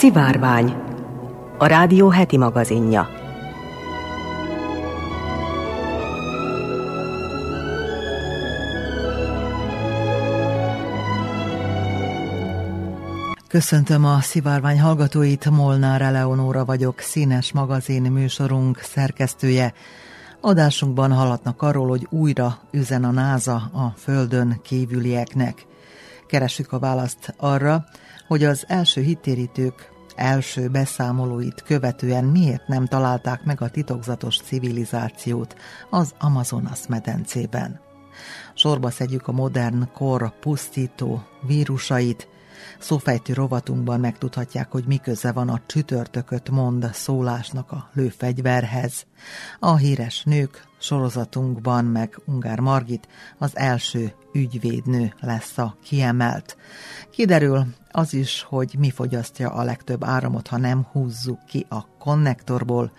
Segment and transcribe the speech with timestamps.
[0.00, 0.74] Szivárvány,
[1.58, 3.08] a rádió heti magazinja.
[13.48, 19.72] Köszöntöm a szivárvány hallgatóit, Molnár Eleonóra vagyok, színes magazin műsorunk szerkesztője.
[20.40, 25.68] Adásunkban hallatnak arról, hogy újra üzen a NASA a Földön kívülieknek.
[26.30, 27.84] Keresük a választ arra,
[28.28, 35.54] hogy az első hittérítők első beszámolóit követően miért nem találták meg a titokzatos civilizációt
[35.90, 37.80] az Amazonas medencében.
[38.54, 42.28] Sorba szedjük a modern kor pusztító vírusait,
[42.78, 49.06] Szófejtő rovatunkban megtudhatják, hogy miköze van a csütörtököt mond szólásnak a lőfegyverhez.
[49.58, 56.56] A híres nők sorozatunkban meg Ungár Margit az első ügyvédnő lesz a kiemelt.
[57.10, 62.92] Kiderül az is, hogy mi fogyasztja a legtöbb áramot, ha nem húzzuk ki a konnektorból.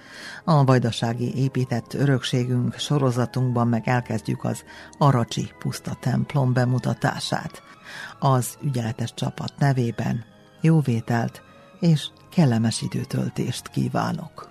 [0.44, 4.64] A vajdasági épített örökségünk sorozatunkban meg elkezdjük az
[4.98, 7.71] Aracsi puszta templom bemutatását
[8.20, 10.26] az ügyeletes csapat nevében
[10.62, 11.42] jó vételt
[11.80, 14.51] és kellemes időtöltést kívánok!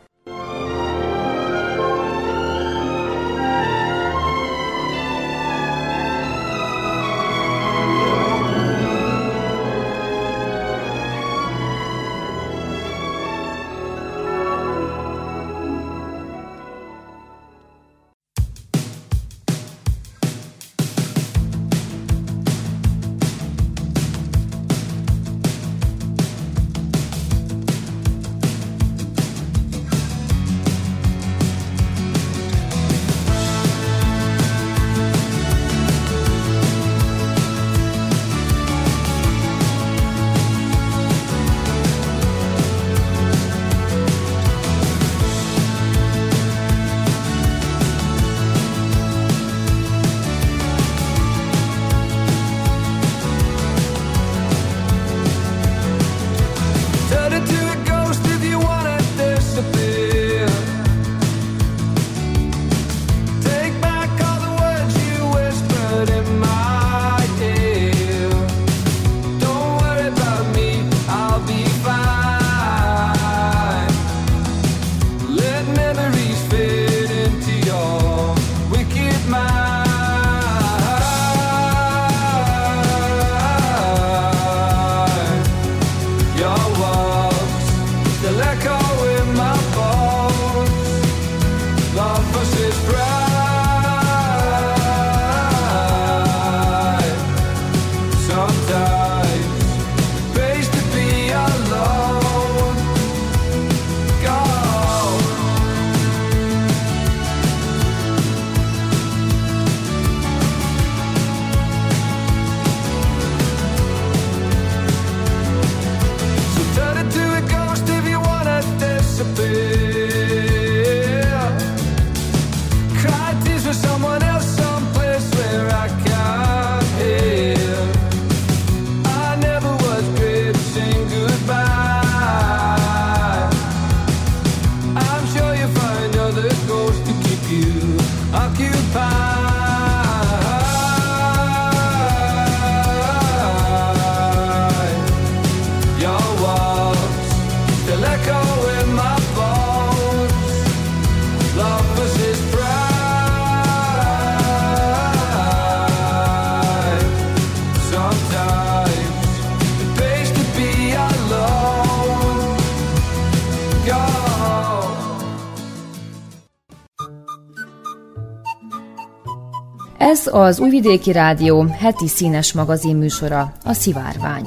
[170.32, 174.47] Az Újvidéki Rádió heti színes magazin műsora, a Szivárvány.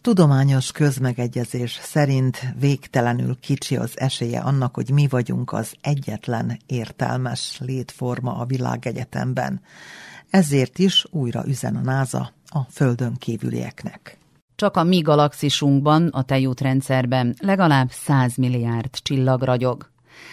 [0.00, 8.34] Tudományos közmegegyezés szerint végtelenül kicsi az esélye annak, hogy mi vagyunk az egyetlen értelmes létforma
[8.34, 9.60] a világegyetemben.
[10.30, 14.18] Ezért is újra üzen a NASA a Földön kívülieknek.
[14.54, 19.90] Csak a mi galaxisunkban, a tejútrendszerben legalább 100 milliárd csillag ragyog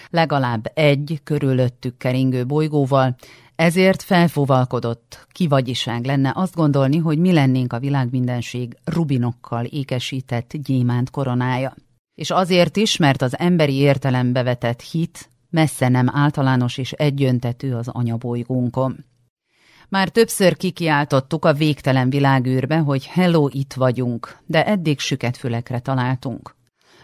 [0.10, 3.16] legalább egy körülöttük keringő bolygóval,
[3.60, 11.76] ezért felfúvalkodott, kivagyiság lenne azt gondolni, hogy mi lennénk a világmindenség rubinokkal ékesített gyémánt koronája.
[12.16, 17.88] És azért is, mert az emberi értelembe vetett hit messze nem általános és egyöntetű az
[17.88, 19.06] anyabolygónkon.
[19.90, 26.56] Már többször kikiáltottuk a végtelen világűrbe, hogy hello, itt vagyunk, de eddig süket fülekre találtunk.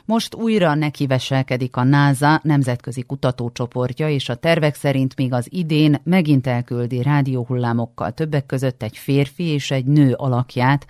[0.05, 6.47] Most újra nekiveselkedik a NASA nemzetközi kutatócsoportja, és a tervek szerint még az idén megint
[6.47, 10.87] elküldi rádióhullámokkal többek között egy férfi és egy nő alakját,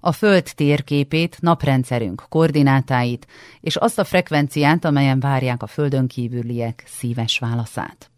[0.00, 3.26] a Föld térképét, naprendszerünk koordinátáit,
[3.60, 8.10] és azt a frekvenciát, amelyen várják a Földön kívüliek szíves válaszát.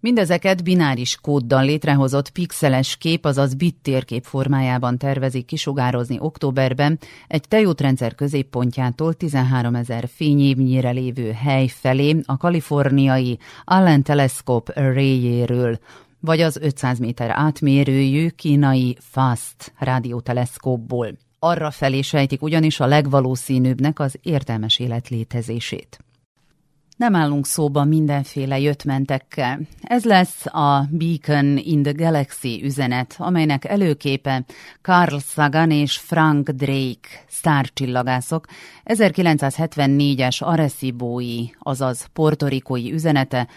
[0.00, 6.98] Mindezeket bináris kóddal létrehozott pixeles kép, azaz bit térkép formájában tervezik kisugározni októberben
[7.28, 15.78] egy tejútrendszer középpontjától 13 ezer fényévnyire lévő hely felé a kaliforniai Allen Telescope Array-jéről,
[16.20, 21.08] vagy az 500 méter átmérőjű kínai FAST rádióteleszkópból.
[21.38, 26.05] Arra felé sejtik ugyanis a legvalószínűbbnek az értelmes élet létezését.
[26.96, 29.60] Nem állunk szóba mindenféle jöttmentekkel.
[29.82, 34.44] Ez lesz a Beacon in the Galaxy üzenet, amelynek előképe
[34.82, 38.46] Carl Sagan és Frank Drake, sztárcsillagászok,
[38.84, 43.48] 1974-es Arecibo-i, azaz portorikói üzenete,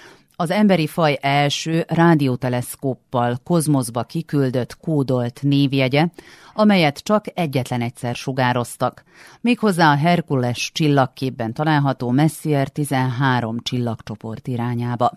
[0.42, 6.08] az emberi faj első rádióteleszkóppal kozmoszba kiküldött kódolt névjegye,
[6.54, 9.04] amelyet csak egyetlen egyszer sugároztak,
[9.42, 15.12] méghozzá a Herkules csillagképben található Messier 13 csillagcsoport irányába.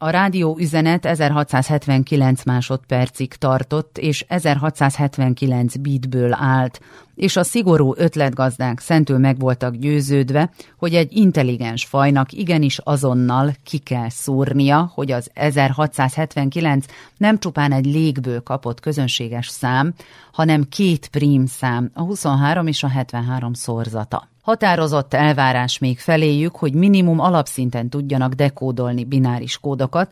[0.00, 6.80] A rádió üzenet 1679 másodpercig tartott, és 1679 bitből állt,
[7.14, 13.78] és a szigorú ötletgazdák szentül meg voltak győződve, hogy egy intelligens fajnak igenis azonnal ki
[13.78, 16.86] kell szúrnia, hogy az 1679
[17.16, 19.94] nem csupán egy légből kapott közönséges szám,
[20.32, 24.28] hanem két prím szám, a 23 és a 73 szorzata.
[24.48, 30.10] Határozott elvárás még feléjük, hogy minimum alapszinten tudjanak dekódolni bináris kódokat,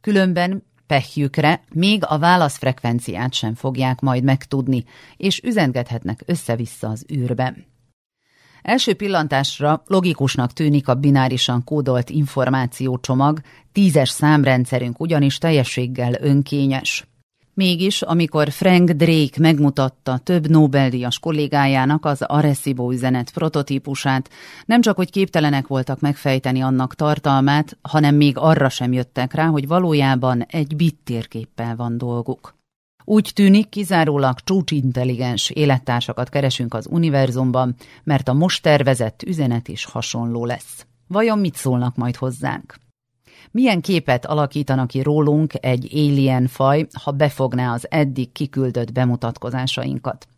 [0.00, 4.84] különben pehjükre még a válaszfrekvenciát sem fogják majd megtudni,
[5.16, 7.56] és üzengethetnek össze-vissza az űrbe.
[8.62, 13.40] Első pillantásra logikusnak tűnik a binárisan kódolt információcsomag,
[13.72, 17.06] tízes számrendszerünk ugyanis teljességgel önkényes.
[17.58, 24.30] Mégis, amikor Frank Drake megmutatta több Nobel-díjas kollégájának az Arecibo üzenet prototípusát,
[24.66, 29.66] nem csak, hogy képtelenek voltak megfejteni annak tartalmát, hanem még arra sem jöttek rá, hogy
[29.66, 32.54] valójában egy bit térképpel van dolguk.
[33.04, 37.74] Úgy tűnik, kizárólag csúcsintelligens élettársakat keresünk az univerzumban,
[38.04, 40.86] mert a most tervezett üzenet is hasonló lesz.
[41.06, 42.74] Vajon mit szólnak majd hozzánk?
[43.50, 50.28] Milyen képet alakítanak ki rólunk egy alien faj, ha befogná az eddig kiküldött bemutatkozásainkat?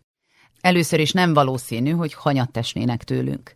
[0.61, 3.55] Először is nem valószínű, hogy hanyat tesnének tőlünk.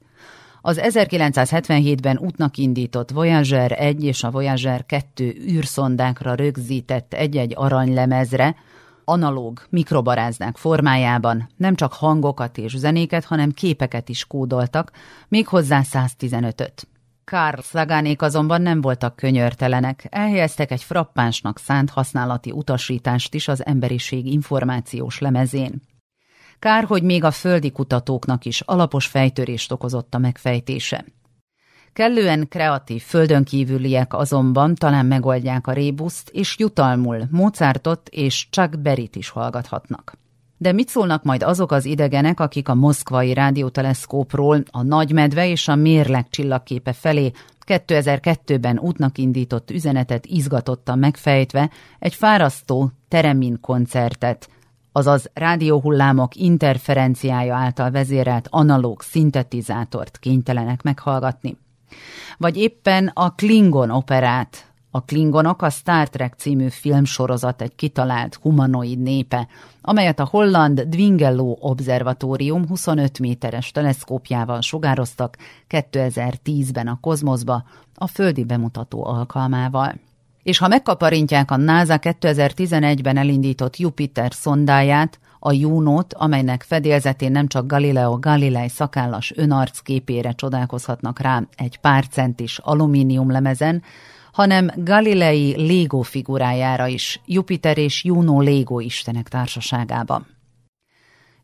[0.61, 8.57] Az 1977-ben útnak indított Voyager 1 és a Voyager 2 űrszondákra rögzített egy-egy aranylemezre,
[9.05, 14.91] analóg mikrobarázdák formájában nem csak hangokat és zenéket, hanem képeket is kódoltak,
[15.29, 16.89] méghozzá 115-öt.
[17.25, 24.27] Karl Szagánék azonban nem voltak könyörtelenek, elhelyeztek egy frappánsnak szánt használati utasítást is az emberiség
[24.27, 25.83] információs lemezén.
[26.59, 31.05] Kár, hogy még a földi kutatóknak is alapos fejtörést okozott a megfejtése.
[31.93, 39.17] Kellően kreatív földön kívüliek azonban talán megoldják a rébuszt, és jutalmul Mozartot és Chuck Berryt
[39.17, 40.24] is hallgathatnak.
[40.65, 45.75] De mit szólnak majd azok az idegenek, akik a moszkvai rádióteleszkópról a Nagymedve és a
[45.75, 47.31] Mérleg csillagképe felé
[47.67, 54.49] 2002-ben útnak indított üzenetet izgatottan megfejtve egy fárasztó teremin koncertet,
[54.93, 61.57] azaz rádióhullámok interferenciája által vezérelt analóg szintetizátort kénytelenek meghallgatni.
[62.39, 68.99] Vagy éppen a Klingon operát, a Klingonok a Star Trek című filmsorozat egy kitalált humanoid
[68.99, 69.49] népe,
[69.81, 75.37] amelyet a holland Dwingello Observatórium 25 méteres teleszkópjával sugároztak
[75.69, 79.95] 2010-ben a kozmoszba a földi bemutató alkalmával.
[80.43, 87.67] És ha megkaparintják a NASA 2011-ben elindított Jupiter szondáját, a Junót, amelynek fedélzetén nem csak
[87.67, 93.83] Galileo Galilei szakállas önarcképére csodálkozhatnak rá egy pár centis alumínium lemezen,
[94.35, 100.27] hanem Galilei Lego figurájára is, Jupiter és Juno Lego istenek társaságában.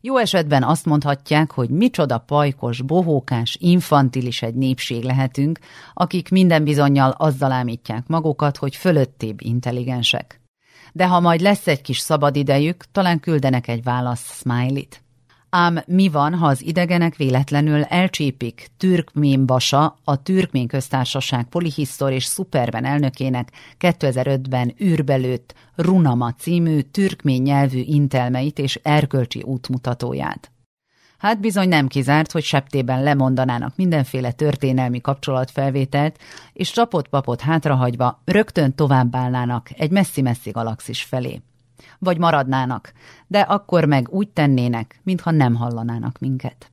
[0.01, 5.59] Jó esetben azt mondhatják, hogy micsoda pajkos, bohókás, infantilis egy népség lehetünk,
[5.93, 10.41] akik minden bizonyal azzal ámítják magukat, hogy fölöttébb intelligensek.
[10.93, 15.03] De ha majd lesz egy kis szabad idejük, talán küldenek egy válasz smiley-t.
[15.53, 22.25] Ám mi van, ha az idegenek véletlenül elcsípik Türkmén Basa, a Türkmén Köztársaság polihisztor és
[22.25, 30.51] szuperben elnökének 2005-ben űrbelőtt Runama című türkmén nyelvű intelmeit és erkölcsi útmutatóját?
[31.17, 36.17] Hát bizony nem kizárt, hogy septében lemondanának mindenféle történelmi kapcsolatfelvételt,
[36.53, 41.41] és csapott papot hátrahagyva rögtön továbbállnának egy messzi-messzi galaxis felé
[42.01, 42.93] vagy maradnának,
[43.27, 46.69] de akkor meg úgy tennének, mintha nem hallanának minket.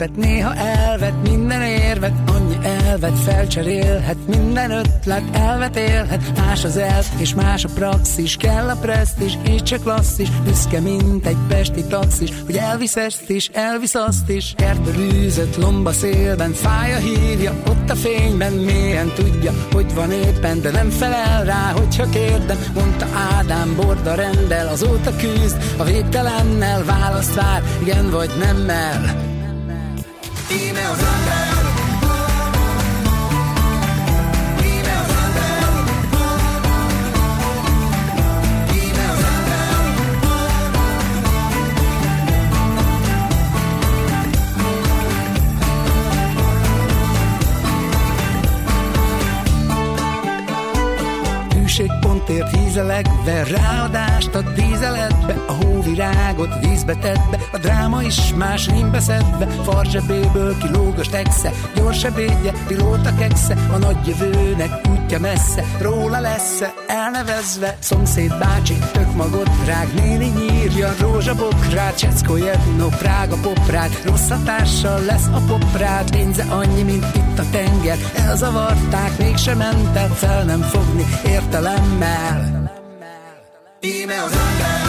[0.00, 7.04] Éltet, néha elvet minden érvet, annyi elvet felcserélhet, minden ötlet elvet élhet, más az elv
[7.18, 12.30] és más a praxis, kell a presztis, így csak klasszis, büszke, mint egy pesti taxis,
[12.46, 17.94] hogy elvisz ezt is, elvisz azt is, kertbe rűzött lomba szélben, fája hívja, ott a
[17.94, 23.06] fényben, mélyen tudja, hogy van éppen, de nem felel rá, hogyha kérdem, mondta
[23.38, 29.29] Ádám, borda rendel, azóta küzd, a végtelennel választ vár, igen vagy nem nemmel
[52.30, 58.68] Íme pontért hízelegve, ráadást a dízeletbe, a hóvirágot vízbe tett be, a dráma is más
[58.68, 65.64] rimbe szedve, farzsebéből kilóg a stegsze, gyors ebédje, pilóta keksze, a nagy jövőnek útja messze,
[65.80, 74.28] róla lesz elnevezve, szomszéd bácsi, tök magot rág, néni nyírja, rózsabokrát, Cseckojedno, Prága poprát, rossz
[74.28, 80.44] hatással lesz a poprát, pénze annyi, mint itt a tenger, elzavarták, mégsem ment el, fel
[80.44, 82.70] nem fogni értelemmel.
[83.80, 84.79] Íme az ember,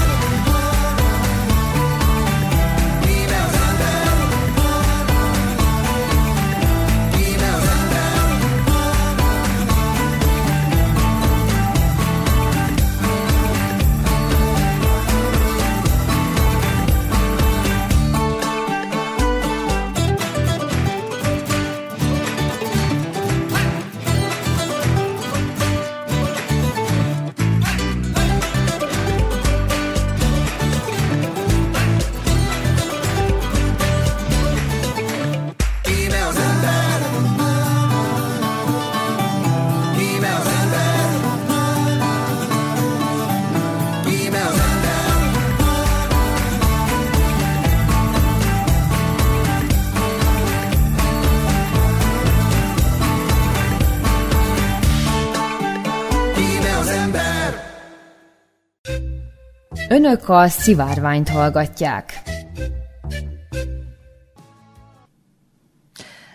[60.03, 62.21] Önök a szivárványt hallgatják.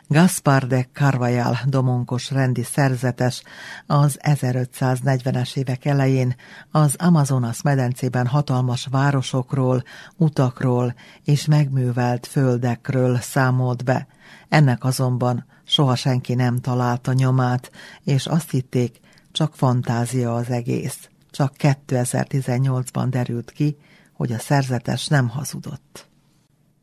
[0.08, 3.42] Gaspar de Carvajal domonkos rendi szerzetes
[3.86, 6.34] az 1540-es évek elején
[6.70, 9.82] az Amazonas medencében hatalmas városokról,
[10.16, 10.94] utakról
[11.24, 14.06] és megművelt földekről számolt be.
[14.48, 17.70] Ennek azonban soha senki nem találta nyomát,
[18.04, 19.00] és azt hitték,
[19.32, 21.08] csak fantázia az egész.
[21.36, 23.76] Csak 2018-ban derült ki,
[24.12, 26.08] hogy a szerzetes nem hazudott.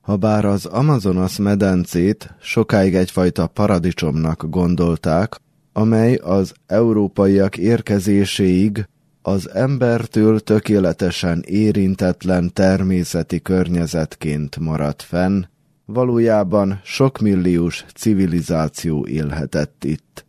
[0.01, 5.39] Habár az Amazonas medencét sokáig egyfajta paradicsomnak gondolták,
[5.71, 8.87] amely az európaiak érkezéséig
[9.21, 15.43] az embertől tökéletesen érintetlen természeti környezetként maradt fenn,
[15.85, 20.25] valójában sokmilliós civilizáció élhetett itt.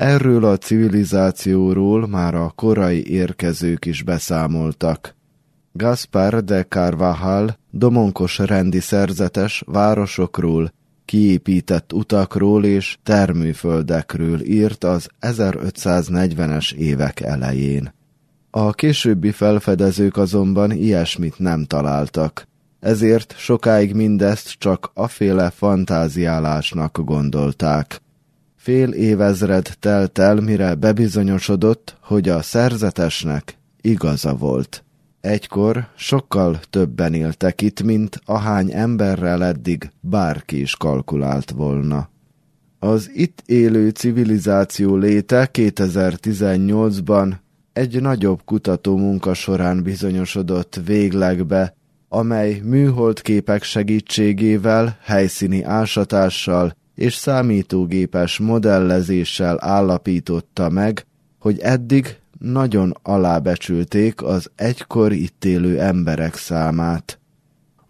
[0.00, 5.16] Erről a civilizációról már a korai érkezők is beszámoltak.
[5.72, 10.72] Gaspar de Carvajal domonkos rendi szerzetes városokról,
[11.04, 17.94] kiépített utakról és termőföldekről írt az 1540-es évek elején.
[18.50, 28.00] A későbbi felfedezők azonban ilyesmit nem találtak, ezért sokáig mindezt csak aféle fantáziálásnak gondolták.
[28.62, 34.84] Fél évezred telt el, mire bebizonyosodott, hogy a szerzetesnek igaza volt.
[35.20, 42.08] Egykor sokkal többen éltek itt, mint ahány emberrel eddig bárki is kalkulált volna.
[42.78, 47.32] Az itt élő civilizáció léte 2018-ban
[47.72, 51.74] egy nagyobb kutató munka során bizonyosodott véglegbe,
[52.08, 61.06] amely műholdképek segítségével, helyszíni ásatással és számítógépes modellezéssel állapította meg,
[61.38, 67.18] hogy eddig nagyon alábecsülték az egykor itt élő emberek számát.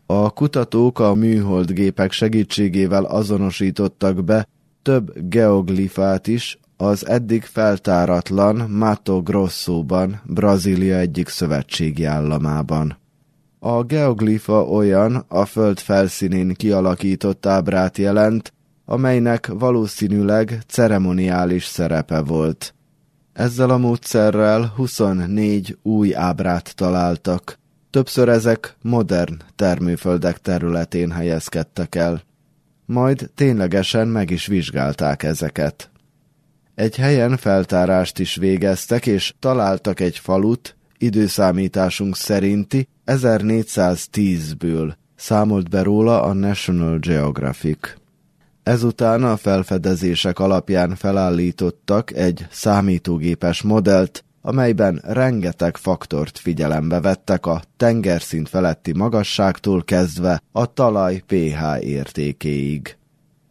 [0.07, 4.49] A kutatók a műholdgépek segítségével azonosítottak be
[4.83, 12.99] több geoglifát is az eddig feltáratlan Mato Grosso-ban, Brazília egyik szövetségi államában.
[13.59, 18.53] A geoglifa olyan a föld felszínén kialakított ábrát jelent,
[18.91, 22.75] amelynek valószínűleg ceremoniális szerepe volt.
[23.33, 27.59] Ezzel a módszerrel 24 új ábrát találtak.
[27.91, 32.23] Többször ezek modern termőföldek területén helyezkedtek el.
[32.87, 35.91] Majd ténylegesen meg is vizsgálták ezeket.
[36.75, 46.23] Egy helyen feltárást is végeztek, és találtak egy falut, időszámításunk szerinti 1410-ből, számolt be róla
[46.23, 48.00] a National Geographic.
[48.63, 58.49] Ezután a felfedezések alapján felállítottak egy számítógépes modellt, amelyben rengeteg faktort figyelembe vettek a tengerszint
[58.49, 62.97] feletti magasságtól kezdve a talaj pH értékéig.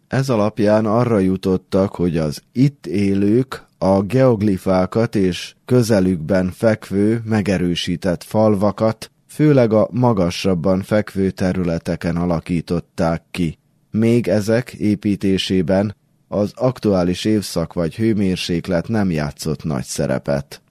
[0.07, 9.11] Ez alapján arra jutottak, hogy az itt élők a geoglifákat és közelükben fekvő, megerősített falvakat,
[9.27, 13.57] főleg a magasabban fekvő területeken alakították ki.
[13.91, 15.95] Még ezek építésében
[16.27, 20.61] az aktuális évszak vagy hőmérséklet nem játszott nagy szerepet.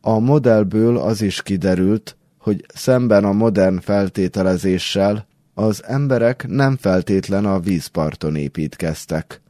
[0.00, 7.60] A modellből az is kiderült, hogy szemben a modern feltételezéssel az emberek nem feltétlen a
[7.60, 9.42] vízparton építkeztek.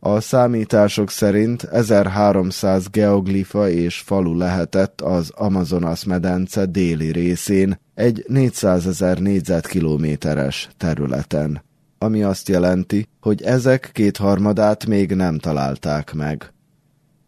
[0.00, 8.86] A számítások szerint 1300 geoglifa és falu lehetett az Amazonas medence déli részén, egy 400
[8.86, 11.62] ezer négyzetkilométeres területen.
[12.02, 16.52] Ami azt jelenti, hogy ezek kétharmadát még nem találták meg.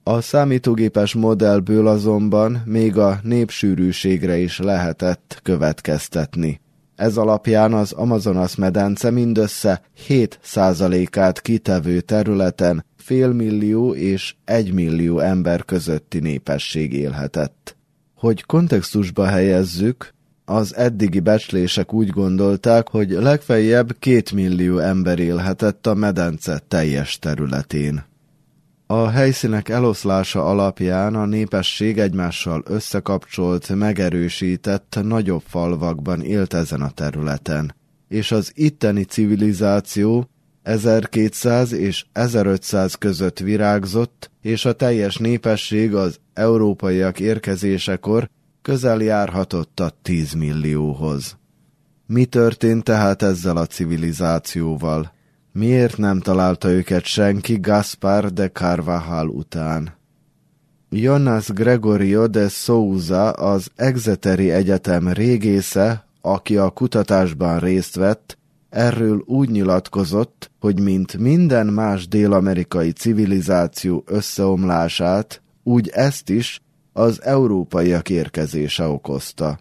[0.02, 6.60] A számítógépes modellből azonban még a népsűrűségre is lehetett következtetni.
[6.96, 16.92] Ez alapján az Amazonas medence mindössze 7%-át kitevő területen félmillió és egymillió ember közötti népesség
[16.92, 17.76] élhetett.
[18.14, 25.94] Hogy kontextusba helyezzük, az eddigi becslések úgy gondolták, hogy legfeljebb két millió ember élhetett a
[25.94, 28.04] medence teljes területén.
[28.86, 37.74] A helyszínek eloszlása alapján a népesség egymással összekapcsolt, megerősített, nagyobb falvakban élt ezen a területen,
[38.08, 40.28] és az itteni civilizáció
[40.62, 48.28] 1200 és 1500 között virágzott, és a teljes népesség az európaiak érkezésekor
[48.64, 51.36] közel járhatott a 10 millióhoz.
[52.06, 55.12] Mi történt tehát ezzel a civilizációval?
[55.52, 59.94] Miért nem találta őket senki Gaspar de Carvajal után?
[60.90, 68.38] Jonas Gregorio de Souza, az Exeteri Egyetem régésze, aki a kutatásban részt vett,
[68.70, 76.63] erről úgy nyilatkozott, hogy mint minden más dél-amerikai civilizáció összeomlását, úgy ezt is
[76.96, 79.58] az európaiak érkezése okozta.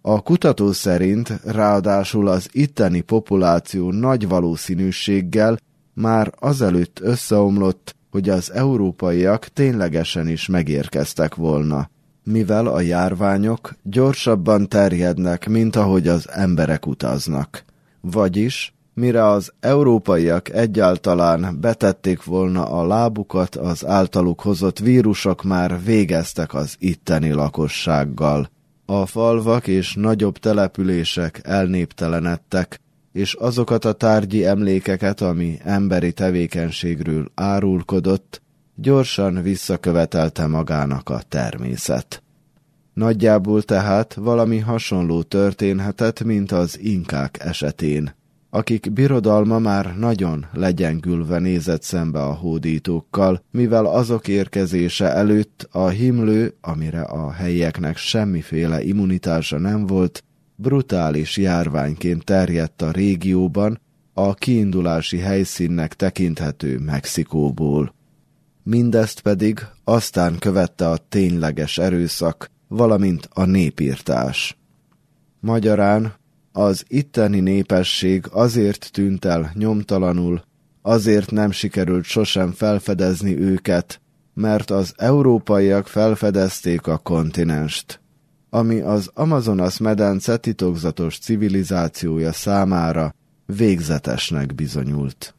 [0.00, 5.58] A kutató szerint ráadásul az itteni populáció nagy valószínűséggel
[5.94, 11.90] már azelőtt összeomlott, hogy az európaiak ténylegesen is megérkeztek volna,
[12.24, 17.64] mivel a járványok gyorsabban terjednek, mint ahogy az emberek utaznak.
[18.00, 26.54] Vagyis, mire az európaiak egyáltalán betették volna a lábukat, az általuk hozott vírusok már végeztek
[26.54, 28.50] az itteni lakossággal.
[28.86, 32.80] A falvak és nagyobb települések elnéptelenedtek,
[33.12, 38.42] és azokat a tárgyi emlékeket, ami emberi tevékenységről árulkodott,
[38.74, 42.22] gyorsan visszakövetelte magának a természet.
[42.94, 48.14] Nagyjából tehát valami hasonló történhetett, mint az inkák esetén
[48.54, 56.54] akik birodalma már nagyon legyengülve nézett szembe a hódítókkal, mivel azok érkezése előtt a himlő,
[56.60, 60.24] amire a helyieknek semmiféle immunitása nem volt,
[60.56, 63.80] brutális járványként terjedt a régióban,
[64.12, 67.94] a kiindulási helyszínnek tekinthető Mexikóból.
[68.62, 74.56] Mindezt pedig aztán követte a tényleges erőszak, valamint a népírtás.
[75.40, 76.14] Magyarán
[76.56, 80.42] az itteni népesség azért tűnt el nyomtalanul,
[80.86, 84.00] Azért nem sikerült sosem felfedezni őket,
[84.34, 88.00] mert az európaiak felfedezték a kontinenst,
[88.50, 93.14] ami az Amazonas medence titokzatos civilizációja számára
[93.46, 95.34] végzetesnek bizonyult.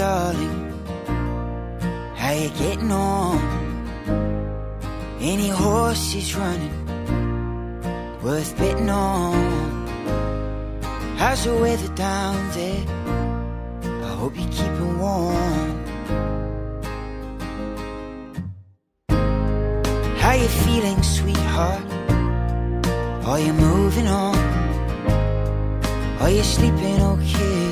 [0.00, 0.60] Darling?
[2.16, 3.38] How you getting on?
[5.20, 6.76] Any horses running
[8.22, 9.34] worth betting on?
[11.18, 12.82] How's the weather down there?
[14.08, 15.72] I hope you're keeping warm.
[20.22, 21.84] How you feeling, sweetheart?
[23.30, 24.38] Are you moving on?
[26.22, 27.69] Are you sleeping okay?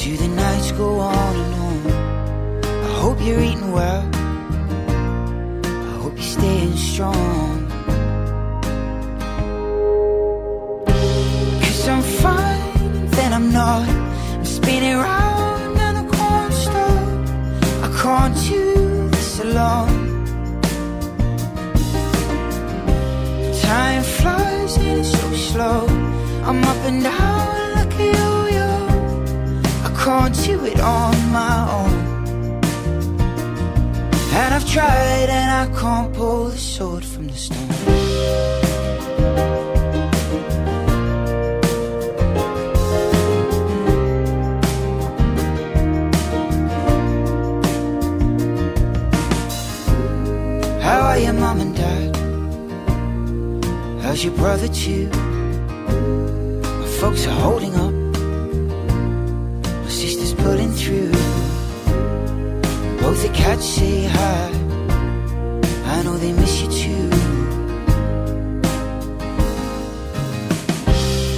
[0.00, 1.92] Do the nights go on and on?
[2.64, 4.08] I hope you're eating well.
[5.62, 7.68] I hope you're staying strong.
[11.62, 13.86] Cause I'm fine, then I'm not.
[13.90, 17.08] I'm spinning round and I can't stop.
[17.84, 20.24] I can't do this alone.
[23.60, 25.86] Time flies and it's so slow.
[26.46, 27.39] I'm up and down
[30.10, 31.94] can't do it on my own.
[34.40, 37.68] And I've tried and I can't pull the sword from the stone.
[50.86, 52.16] How are your mom and dad?
[54.02, 55.08] How's your brother too?
[56.80, 57.69] My folks are holding
[63.40, 64.50] cats say hi.
[65.94, 67.08] I know they miss you too.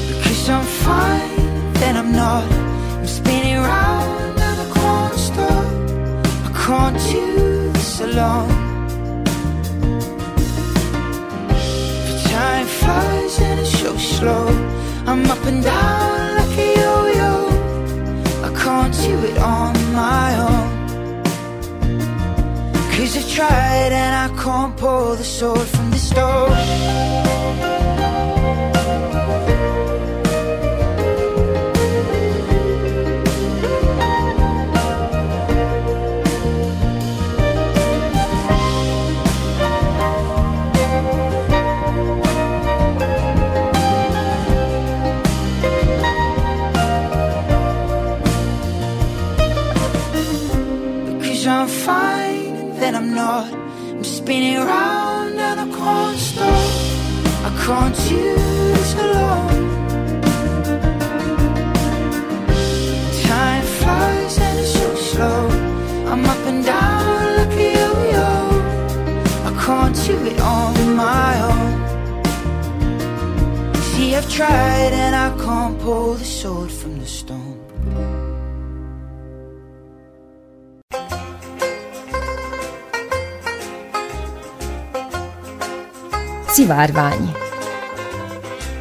[0.08, 1.36] Because I'm fine,
[1.80, 2.46] then I'm not.
[2.98, 5.66] I'm spinning round and I can't stop.
[6.48, 7.26] I can't do
[7.76, 8.52] this alone.
[12.06, 14.46] But time flies and it's so slow.
[15.10, 17.34] I'm up and down like a yo-yo.
[18.48, 20.71] I can't do it on my own.
[23.12, 27.02] Cause I've tried and I can't pull the sword from the stone.
[51.44, 52.21] I'm fine,
[52.82, 53.52] then I'm not.
[53.52, 56.68] I'm spinning round and I can't stop.
[57.48, 59.60] I can't this alone.
[63.28, 65.42] Time flies and it's so slow.
[66.10, 68.30] I'm up and down like a yo-yo.
[69.48, 71.70] I can't do it on my own.
[73.90, 76.72] See, I've tried and I can't pull the sword
[86.52, 87.32] Szivárvány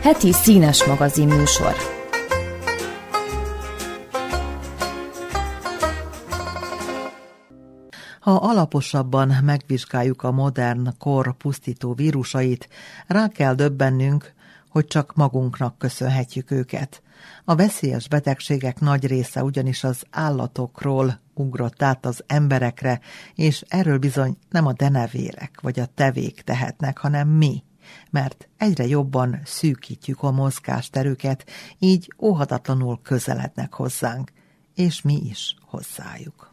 [0.02, 1.76] Heti színes magazin műsor
[8.20, 12.70] Ha alaposabban megvizsgáljuk a modern kor pusztító vírusait,
[13.08, 14.34] rá kell döbbennünk,
[14.70, 17.02] hogy csak magunknak köszönhetjük őket.
[17.46, 23.00] A veszélyes betegségek nagy része ugyanis az állatokról ugrott át az emberekre,
[23.36, 27.64] és erről bizony nem a denevérek vagy a tevék tehetnek, hanem mi,
[28.10, 34.32] mert egyre jobban szűkítjük a mozgásterüket, így óhatatlanul közelednek hozzánk,
[34.76, 36.52] és mi is hozzájuk.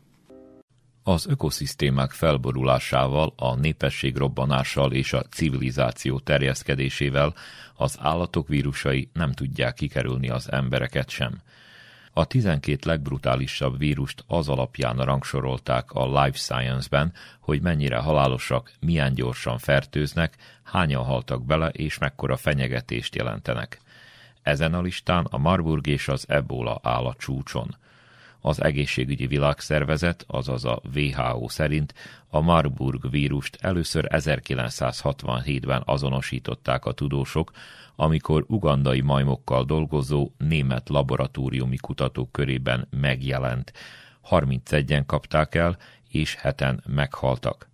[1.03, 7.35] Az ökoszisztémák felborulásával, a népesség robbanással és a civilizáció terjeszkedésével
[7.77, 11.41] az állatok vírusai nem tudják kikerülni az embereket sem.
[12.13, 19.59] A 12 legbrutálisabb vírust az alapján rangsorolták a Life Science-ben, hogy mennyire halálosak, milyen gyorsan
[19.59, 23.81] fertőznek, hányan haltak bele és mekkora fenyegetést jelentenek.
[24.43, 27.77] Ezen a listán a Marburg és az Ebola áll a csúcson.
[28.41, 31.95] Az egészségügyi világszervezet, azaz a WHO szerint
[32.29, 37.51] a Marburg vírust először 1967-ben azonosították a tudósok,
[38.01, 43.73] amikor ugandai majmokkal dolgozó német laboratóriumi kutatók körében megjelent.
[44.31, 45.77] 31-en kapták el,
[46.09, 47.69] és heten meghaltak.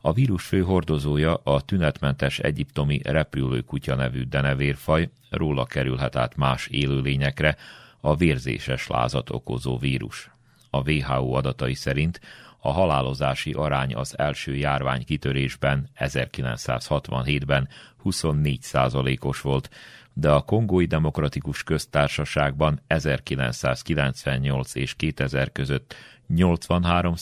[0.00, 7.56] A vírus fő hordozója a tünetmentes egyiptomi repülőkutya nevű denevérfaj, róla kerülhet át más élőlényekre,
[8.00, 10.30] a vérzéses lázat okozó vírus.
[10.70, 12.20] A WHO adatai szerint
[12.58, 19.70] a halálozási arány az első járvány kitörésben 1967-ben 24 os volt,
[20.12, 25.94] de a Kongói Demokratikus Köztársaságban 1998 és 2000 között
[26.26, 27.14] 83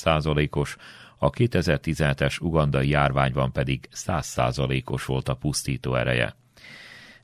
[0.51, 0.77] os
[1.19, 6.37] a 2017-es ugandai járványban pedig 100 os volt a pusztító ereje.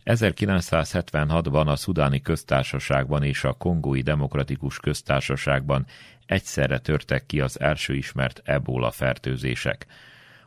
[0.05, 5.87] 1976-ban a szudáni köztársaságban és a kongói demokratikus köztársaságban
[6.33, 9.87] egyszerre törtek ki az első ismert ebola fertőzések.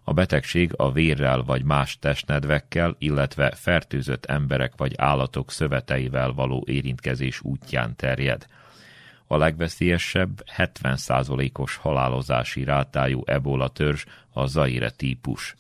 [0.04, 7.42] A betegség a vérrel vagy más testnedvekkel, illetve fertőzött emberek vagy állatok szöveteivel való érintkezés
[7.42, 8.46] útján terjed.
[9.28, 15.56] A legveszélyesebb 70%-os halálozási rátájú ebola törzs a Zaire típus.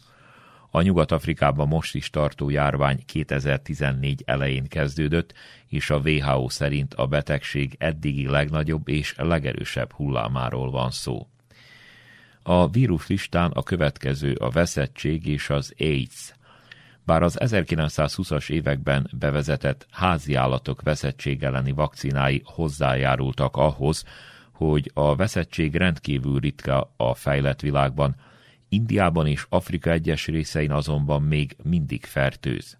[0.76, 5.34] A Nyugat-Afrikában most is tartó járvány 2014 elején kezdődött,
[5.68, 11.28] és a WHO szerint a betegség eddigi legnagyobb és legerősebb hullámáról van szó.
[12.44, 16.34] A víruslistán a következő a veszettség és az AIDS.
[17.06, 24.04] Bár az 1920-as években bevezetett háziállatok veszettség elleni vakcinái hozzájárultak ahhoz,
[24.52, 28.16] hogy a veszettség rendkívül ritka a fejlett világban,
[28.69, 32.78] Indiában és Afrika egyes részein azonban még mindig fertőz.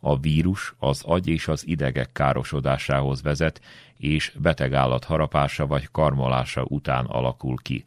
[0.00, 3.60] A vírus az agy és az idegek károsodásához vezet,
[3.96, 7.84] és beteg állat harapása vagy karmolása után alakul ki.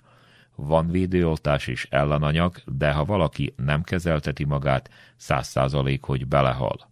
[0.55, 6.89] Van védőoltás és ellenanyag, de ha valaki nem kezelteti magát, száz százalék, hogy belehal.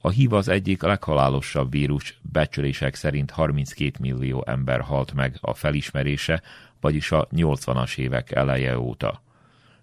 [0.00, 6.42] A hív az egyik leghalálosabb vírus, becslések szerint 32 millió ember halt meg a felismerése,
[6.80, 9.22] vagyis a 80-as évek eleje óta.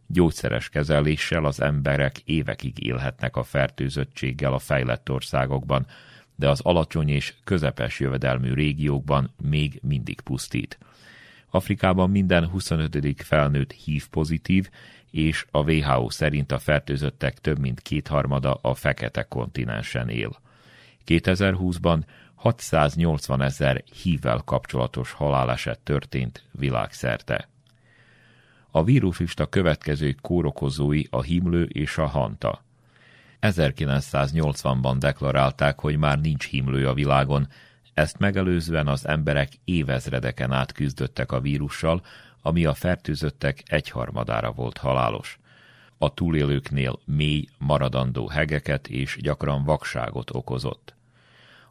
[0.07, 5.85] Gyógyszeres kezeléssel az emberek évekig élhetnek a fertőzöttséggel a fejlett országokban,
[6.35, 10.77] de az alacsony és közepes jövedelmű régiókban még mindig pusztít.
[11.49, 13.21] Afrikában minden 25.
[13.23, 14.69] felnőtt hív pozitív,
[15.11, 20.39] és a WHO szerint a fertőzöttek több mint kétharmada a fekete kontinensen él.
[21.05, 22.01] 2020-ban
[22.35, 27.49] 680 ezer hívvel kapcsolatos haláleset történt világszerte.
[28.75, 32.63] A víruslista következő kórokozói a himlő és a hanta.
[33.41, 37.47] 1980-ban deklarálták, hogy már nincs himlő a világon,
[37.93, 42.01] ezt megelőzően az emberek évezredeken át küzdöttek a vírussal,
[42.41, 45.39] ami a fertőzöttek egyharmadára volt halálos.
[45.97, 50.95] A túlélőknél mély, maradandó hegeket és gyakran vakságot okozott.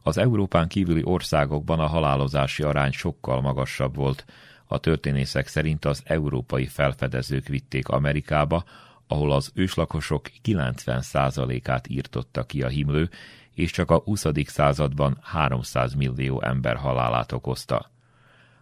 [0.01, 4.25] Az Európán kívüli országokban a halálozási arány sokkal magasabb volt,
[4.67, 8.63] a történészek szerint az európai felfedezők vitték Amerikába,
[9.07, 13.09] ahol az őslakosok 90%-át írtotta ki a himlő,
[13.53, 14.25] és csak a 20.
[14.45, 17.91] században 300 millió ember halálát okozta.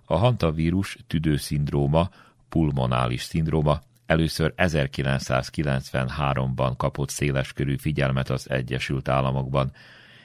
[0.05, 2.09] A hantavírus tüdőszindróma,
[2.49, 9.71] pulmonális szindróma először 1993-ban kapott széleskörű figyelmet az Egyesült Államokban,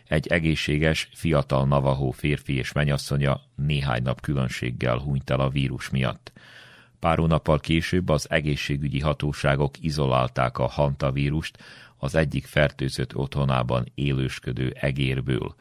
[0.08, 6.32] egy egészséges, fiatal navahó férfi és menyasszonya néhány nap különbséggel hunyt el a vírus miatt.
[6.98, 11.58] Pár hónappal később az egészségügyi hatóságok izolálták a hantavírust
[11.96, 15.54] az egyik fertőzött otthonában élősködő egérből.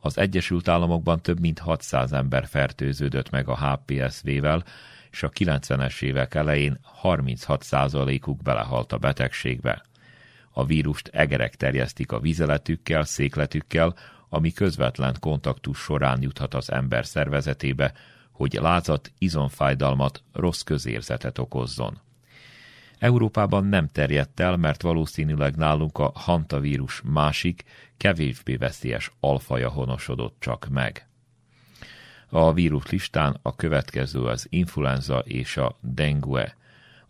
[0.00, 4.64] Az Egyesült Államokban több mint 600 ember fertőződött meg a HPSV-vel,
[5.10, 9.82] és a 90-es évek elején 36%-uk belehalt a betegségbe.
[10.56, 13.94] A vírust egerek terjesztik a vizeletükkel, székletükkel,
[14.28, 17.92] ami közvetlen kontaktus során juthat az ember szervezetébe,
[18.30, 22.00] hogy lázat, izomfájdalmat, rossz közérzetet okozzon.
[22.98, 27.64] Európában nem terjedt el, mert valószínűleg nálunk a hantavírus másik,
[27.96, 31.08] kevésbé veszélyes alfaja honosodott csak meg.
[32.28, 36.56] A vírus listán a következő az influenza és a dengue.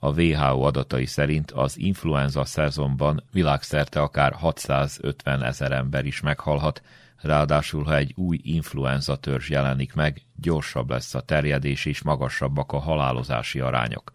[0.04, 6.82] A WHO adatai szerint az influenza szezonban világszerte akár 650 ezer ember is meghalhat,
[7.16, 12.78] ráadásul ha egy új influenza törzs jelenik meg, gyorsabb lesz a terjedés és magasabbak a
[12.78, 14.12] halálozási arányok.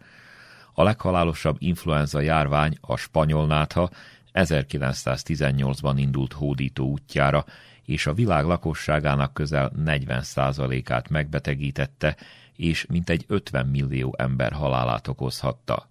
[0.74, 3.90] A leghalálosabb influenza járvány, a spanyol nátha,
[4.32, 7.44] 1918-ban indult hódító útjára,
[7.84, 12.16] és a világ lakosságának közel 40%-át megbetegítette,
[12.60, 15.88] és mintegy 50 millió ember halálát okozhatta.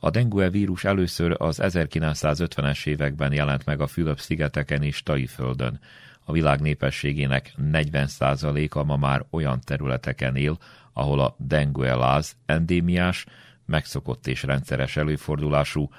[0.00, 5.80] A dengue vírus először az 1950-es években jelent meg a Fülöp-szigeteken és Taiföldön.
[6.24, 10.58] A világ népességének 40%-a ma már olyan területeken él,
[10.92, 13.26] ahol a dengue láz endémiás,
[13.66, 15.90] megszokott és rendszeres előfordulású,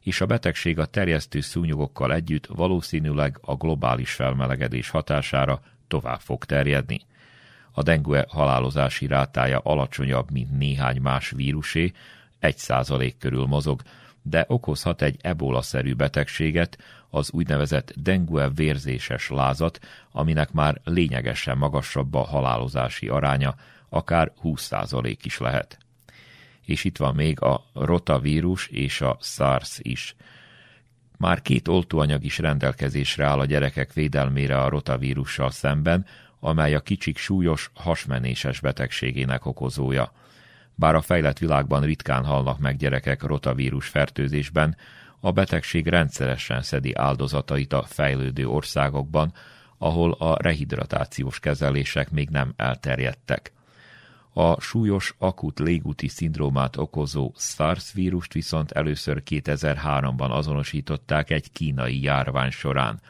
[0.00, 7.00] és a betegség a terjesztő szúnyogokkal együtt valószínűleg a globális felmelegedés hatására tovább fog terjedni.
[7.72, 11.92] A dengue halálozási rátája alacsonyabb, mint néhány más vírusé,
[12.38, 13.82] egy százalék körül mozog,
[14.22, 16.78] de okozhat egy ebola-szerű betegséget,
[17.10, 19.78] az úgynevezett dengue vérzéses lázat,
[20.12, 23.54] aminek már lényegesen magasabb a halálozási aránya,
[23.88, 25.78] akár 20% is lehet.
[26.64, 30.14] És itt van még a rotavírus és a SARS is.
[31.18, 36.06] Már két oltóanyag is rendelkezésre áll a gyerekek védelmére a rotavírussal szemben,
[36.44, 40.12] amely a kicsik súlyos, hasmenéses betegségének okozója.
[40.74, 44.76] Bár a fejlett világban ritkán halnak meg gyerekek rotavírus fertőzésben,
[45.20, 49.32] a betegség rendszeresen szedi áldozatait a fejlődő országokban,
[49.78, 53.52] ahol a rehidratációs kezelések még nem elterjedtek.
[54.32, 62.50] A súlyos akut légúti szindrómát okozó SARS vírust viszont először 2003-ban azonosították egy kínai járvány
[62.50, 63.00] során.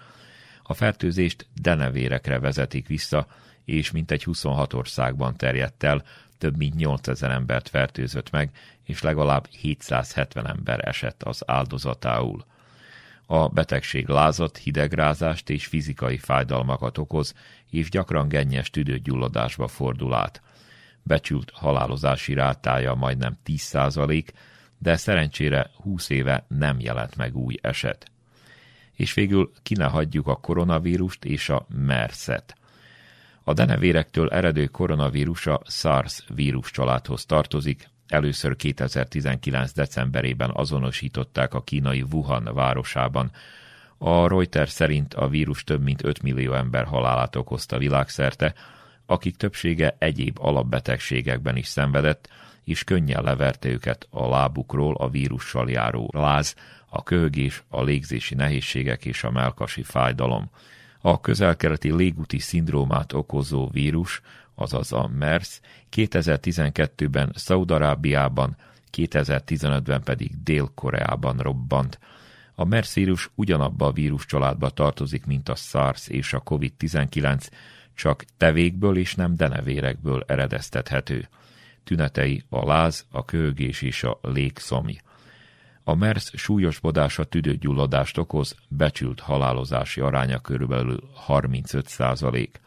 [0.62, 3.26] A fertőzést denevérekre vezetik vissza,
[3.64, 6.04] és mintegy 26 országban terjedt el,
[6.38, 8.50] több mint 8000 embert fertőzött meg,
[8.84, 12.44] és legalább 770 ember esett az áldozatául.
[13.26, 17.34] A betegség lázat, hidegrázást és fizikai fájdalmakat okoz,
[17.70, 20.42] és gyakran gennyes tüdőgyulladásba fordul át.
[21.02, 24.24] Becsült halálozási rátája majdnem 10%,
[24.78, 28.10] de szerencsére 20 éve nem jelent meg új eset.
[29.02, 32.54] És végül ki ne hagyjuk a koronavírust és a MERS-et.
[33.44, 39.72] A denevérektől eredő koronavírus a SARS vírus családhoz tartozik, először 2019.
[39.72, 43.30] decemberében azonosították a kínai Wuhan városában.
[43.98, 48.54] A Reuters szerint a vírus több mint 5 millió ember halálát okozta világszerte,
[49.06, 52.28] akik többsége egyéb alapbetegségekben is szenvedett,
[52.64, 56.54] és könnyen leverte őket a lábukról a vírussal járó láz,
[56.88, 60.50] a köhögés, a légzési nehézségek és a melkasi fájdalom.
[61.00, 64.20] A közelkeleti légúti szindrómát okozó vírus,
[64.54, 65.60] azaz a MERS
[65.96, 68.56] 2012-ben Szaudarábiában,
[68.96, 71.98] 2015-ben pedig Dél-Koreában robbant.
[72.54, 74.26] A MERS vírus ugyanabba a vírus
[74.74, 77.48] tartozik, mint a SARS és a COVID-19,
[77.94, 81.28] csak tevékből és nem denevérekből eredeztethető.
[81.84, 84.96] Tünetei a láz, a köhögés és a légszomj.
[85.84, 92.60] A MERS súlyosbodása tüdőgyulladást okoz, becsült halálozási aránya körülbelül 35 százalék.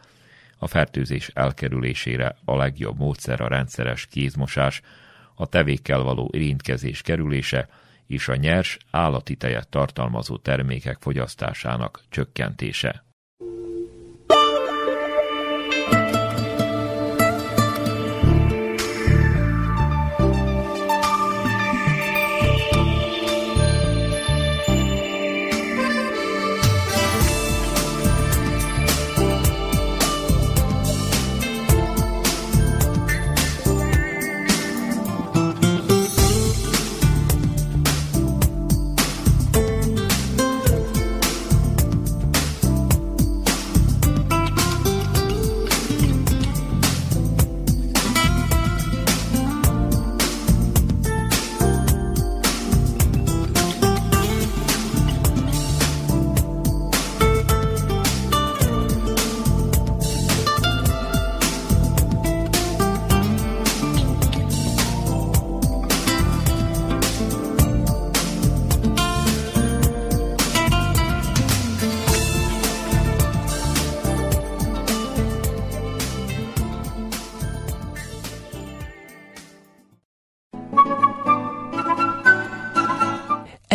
[0.58, 4.82] A fertőzés elkerülésére a legjobb módszer a rendszeres kézmosás,
[5.34, 7.68] a tevékkel való érintkezés kerülése
[8.06, 13.05] és a nyers állati tejet tartalmazó termékek fogyasztásának csökkentése.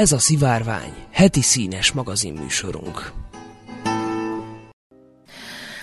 [0.02, 3.12] Ez a Szivárvány, heti színes magazinműsorunk.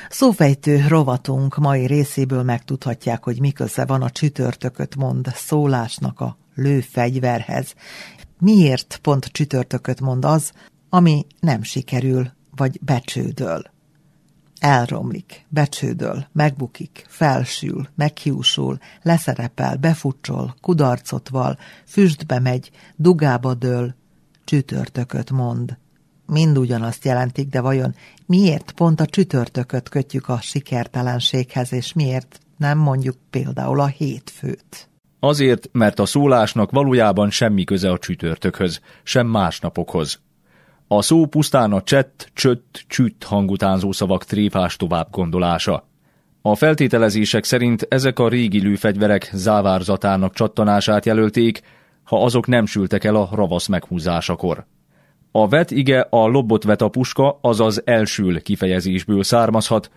[0.09, 7.75] Szófejtő rovatunk mai részéből megtudhatják, hogy miköze van a csütörtököt mond szólásnak a lőfegyverhez.
[8.39, 10.53] Miért pont csütörtököt mond az,
[10.89, 13.63] ami nem sikerül, vagy becsődöl?
[14.61, 23.97] Elromlik, becsődöl, megbukik, felsül, meghiúsul, leszerepel, befucsol, kudarcot val, füstbe megy, dugába dől,
[24.49, 25.77] csütörtököt mond.
[26.27, 27.95] Mind ugyanazt jelentik, de vajon
[28.27, 34.89] miért pont a csütörtököt kötjük a sikertelenséghez, és miért nem mondjuk például a hétfőt?
[35.21, 40.21] Azért, mert a szólásnak valójában semmi köze a csütörtökhöz, sem más napokhoz.
[40.87, 45.89] A szó pusztán a csett, csött, csütt hangutánzó szavak tréfás tovább gondolása.
[46.43, 51.63] A feltételezések szerint ezek a régi lőfegyverek závárzatának csattanását jelölték,
[52.09, 54.65] ha azok nem sültek el a ravasz meghúzásakor.
[55.33, 59.91] A vet ige a lobot vet a puska, azaz elsül kifejezésből származhat,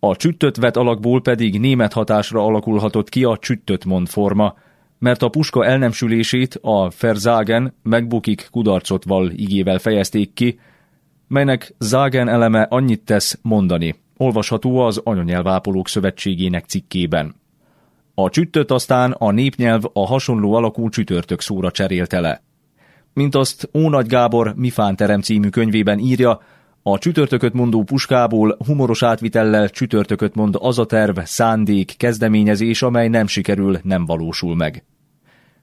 [0.00, 4.54] a csüttött vet alakból pedig német hatásra alakulhatott ki a csüttött mond forma,
[4.98, 10.60] mert a puska elnemsülését a Verzagen megbukik kudarcot val igével fejezték ki,
[11.28, 13.94] melynek Zagen eleme annyit tesz mondani.
[14.16, 17.34] Olvasható az Anyanyelvápolók Szövetségének cikkében.
[18.20, 22.42] A csüttött aztán a népnyelv a hasonló alakú csütörtök szóra cserélte le.
[23.12, 26.40] Mint azt Ónagy Gábor Mifán terem című könyvében írja,
[26.82, 33.26] a csütörtököt mondó puskából humoros átvitellel csütörtököt mond az a terv, szándék, kezdeményezés, amely nem
[33.26, 34.84] sikerül, nem valósul meg.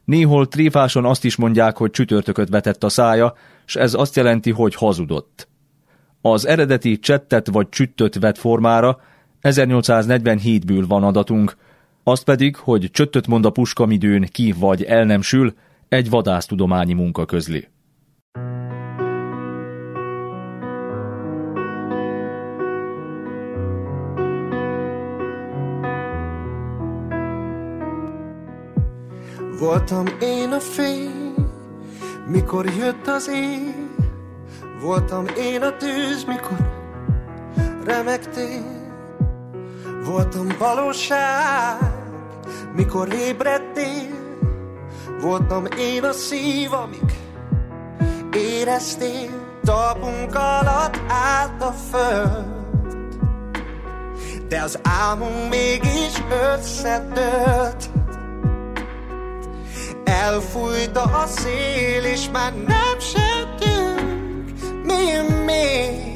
[0.05, 3.33] Néhol tréfáson azt is mondják, hogy csütörtököt vetett a szája,
[3.65, 5.47] s ez azt jelenti, hogy hazudott.
[6.21, 8.99] Az eredeti csettet vagy csüttött vett formára
[9.41, 11.55] 1847-ből van adatunk,
[12.07, 15.53] azt pedig, hogy csöttöt mond a puskamidőn ki vagy el nem sül,
[15.89, 17.67] egy vadásztudományi munka közli.
[29.59, 31.33] Voltam én a fény,
[32.27, 33.85] mikor jött az ég,
[34.81, 36.57] Voltam én a tűz, mikor
[37.85, 38.83] remektél.
[40.05, 41.94] Voltam valóság,
[42.75, 44.23] mikor ébredtél.
[45.21, 47.13] Voltam én a szív, amik
[48.33, 49.43] éreztél.
[49.63, 52.45] Talpunk alatt állt a föld,
[54.47, 56.23] de az álmunk mégis
[56.53, 57.89] összedőlt.
[60.03, 64.15] Elfújta a szél, és már nem settünk
[64.83, 66.14] mi még.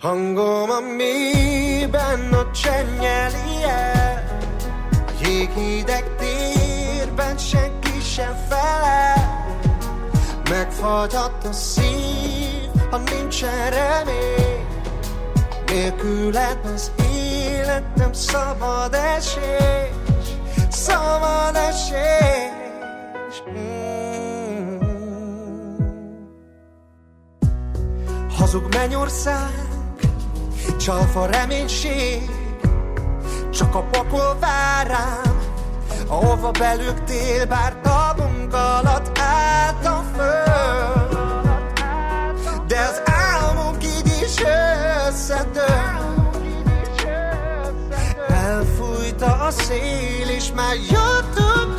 [0.00, 4.24] Hangom a mélyben a csennyeli el,
[5.06, 9.56] a jéghideg térben senki sem felel.
[10.50, 14.66] Megfagyhat a szív, ha nincsen remény,
[15.66, 19.98] nélküled az életem szabad esély
[20.88, 23.42] szabad esés.
[23.50, 24.78] Mm.
[28.38, 29.67] Hazug mennyország,
[30.88, 32.30] csalfa reménység,
[33.50, 35.38] csak a pokol vár rám,
[36.06, 41.18] ahova belőgtél, bár talpunk alatt állt a föld.
[42.66, 44.34] De az álmunk így is
[45.08, 46.26] összedől.
[48.28, 51.78] Elfújta a szél, és már jöttünk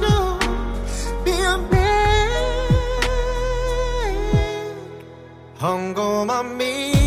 [1.23, 1.79] Milyen még
[5.59, 6.98] Hangom a mélyben,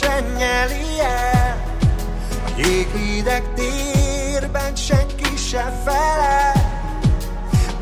[0.00, 1.66] a csennyeli el
[2.46, 6.52] A jéghideg térben senki se fele.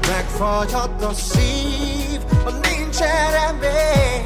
[0.08, 4.24] Megfagyhat a szív, ha nincsen remény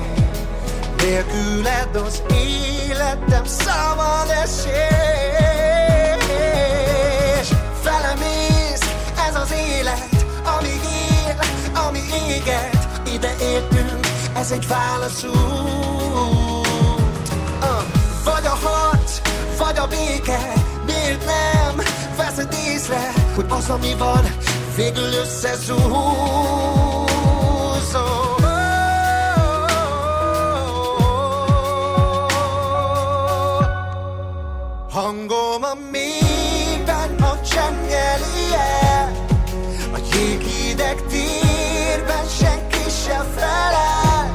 [0.96, 4.68] Nélküled az életem szabad esés
[7.82, 8.94] Felemész,
[9.28, 10.26] ez az élet,
[10.58, 11.38] ami él,
[11.86, 12.88] ami éget.
[13.14, 15.79] Ide értünk, ez egy válaszút
[19.80, 20.52] a béke
[20.86, 21.84] Miért nem?
[22.16, 24.24] Veszed észre, hogy az, ami van,
[24.76, 25.88] végül összezúzol.
[34.90, 39.12] Hangom a mélyben a csengeli el
[39.92, 44.32] A jéghideg térben senki se felel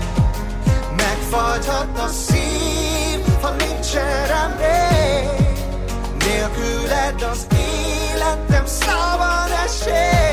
[0.95, 4.94] Megfagyhat a szív, ha nincsen remény
[8.85, 10.24] életem szabad esés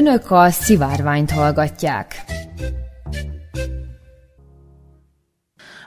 [0.00, 2.24] Önök a szivárványt hallgatják.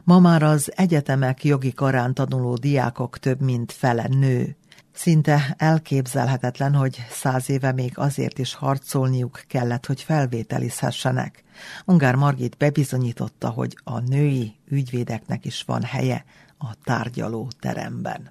[0.03, 4.55] Ma már az egyetemek jogi karán tanuló diákok több mint fele nő.
[4.91, 11.43] Szinte elképzelhetetlen, hogy száz éve még azért is harcolniuk kellett, hogy felvételizhessenek.
[11.85, 16.25] Ungár Margit bebizonyította, hogy a női ügyvédeknek is van helye
[16.57, 18.29] a tárgyaló teremben.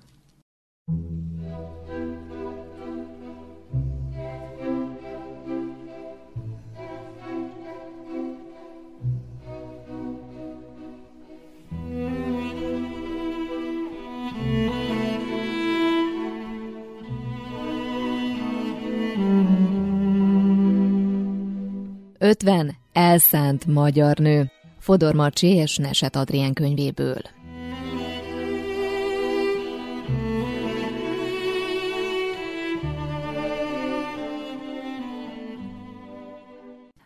[22.18, 24.50] Ötven elszánt magyar nő.
[24.78, 27.20] Fodor Marcsi és Neset Adrien könyvéből.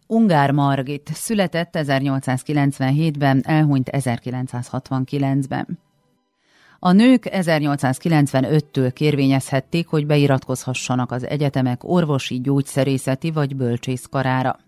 [0.06, 5.78] Ungár Margit született 1897-ben, elhunyt 1969-ben.
[6.78, 14.58] A nők 1895-től kérvényezhették, hogy beiratkozhassanak az egyetemek orvosi, gyógyszerészeti vagy bölcsészkarára.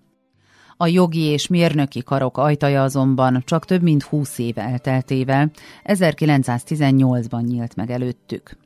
[0.76, 5.50] A jogi és mérnöki karok ajtaja azonban csak több mint 20 év elteltével
[5.84, 8.56] 1918-ban nyílt meg előttük.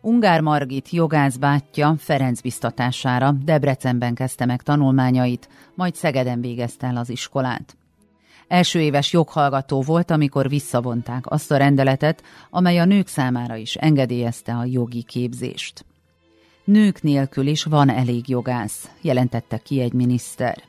[0.00, 7.10] Ungár Margit jogász bátyja Ferenc biztatására Debrecenben kezdte meg tanulmányait, majd Szegeden végezte el az
[7.10, 7.76] iskolát.
[8.48, 14.54] Első éves joghallgató volt, amikor visszavonták azt a rendeletet, amely a nők számára is engedélyezte
[14.54, 15.84] a jogi képzést.
[16.64, 20.62] Nők nélkül is van elég jogász, jelentette ki egy miniszter.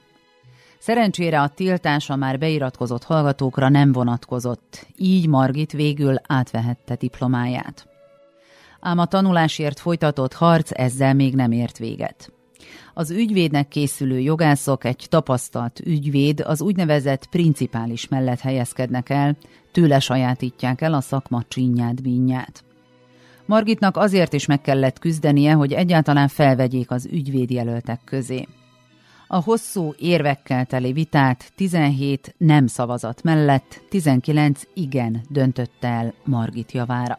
[0.80, 7.88] Szerencsére a tiltás a már beiratkozott hallgatókra nem vonatkozott, így Margit végül átvehette diplomáját.
[8.80, 12.32] Ám a tanulásért folytatott harc ezzel még nem ért véget.
[12.98, 19.38] Az ügyvédnek készülő jogászok egy tapasztalt ügyvéd az úgynevezett principális mellett helyezkednek el,
[19.72, 22.64] tőle sajátítják el a szakma csinyát, bínyát.
[23.46, 28.48] Margitnak azért is meg kellett küzdenie, hogy egyáltalán felvegyék az ügyvédjelöltek közé.
[29.28, 37.18] A hosszú érvekkel teli vitát 17 nem szavazat mellett 19 igen döntötte el Margit javára.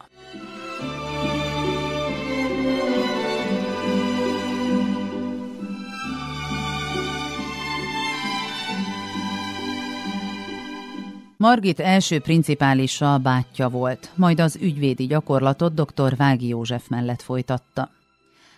[11.37, 16.15] Margit első principálisa bátyja volt, majd az ügyvédi gyakorlatot dr.
[16.15, 17.89] Vági József mellett folytatta.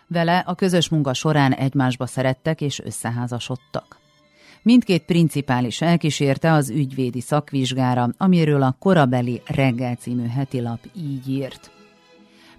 [0.08, 3.98] Vele a közös munka során egymásba szerettek és összeházasodtak.
[4.62, 11.72] Mindkét principális elkísérte az ügyvédi szakvizsgára, amiről a korabeli reggel című hetilap így írt.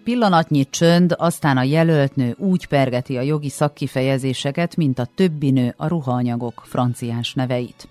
[0.05, 5.75] Pillanatnyi csönd, aztán a jelölt nő úgy pergeti a jogi szakkifejezéseket, mint a többi nő
[5.77, 7.89] a ruhaanyagok franciás neveit.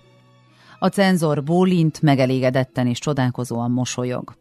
[0.82, 4.36] A cenzor bólint megelégedetten és csodálkozóan mosolyog.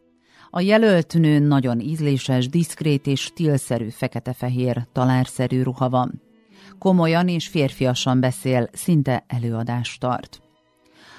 [0.49, 6.21] A jelölt nő nagyon ízléses, diszkrét és stílszerű fekete-fehér, talárszerű ruha van.
[6.77, 10.41] Komolyan és férfiasan beszél, szinte előadást tart.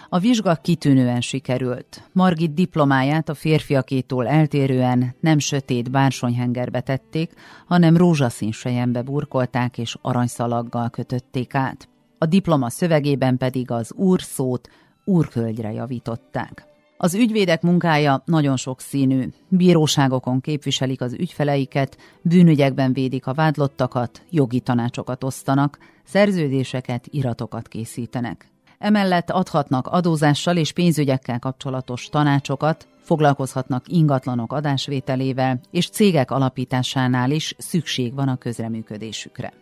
[0.09, 2.09] A vizsga kitűnően sikerült.
[2.13, 7.33] Margit diplomáját a férfiakétól eltérően nem sötét bársonyhengerbe tették,
[7.67, 11.89] hanem rózsaszín sejembe burkolták és aranyszalaggal kötötték át.
[12.19, 14.69] A diploma szövegében pedig az úr szót
[15.05, 16.69] úrkölgyre javították.
[16.97, 19.29] Az ügyvédek munkája nagyon sokszínű.
[19.49, 28.51] Bíróságokon képviselik az ügyfeleiket, bűnügyekben védik a vádlottakat, jogi tanácsokat osztanak, szerződéseket, iratokat készítenek.
[28.79, 38.15] Emellett adhatnak adózással és pénzügyekkel kapcsolatos tanácsokat, foglalkozhatnak ingatlanok adásvételével, és cégek alapításánál is szükség
[38.15, 39.53] van a közreműködésükre.